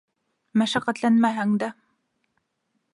—Мәшәҡәтләнмәһәң 0.61 1.55
дә... 1.65 1.71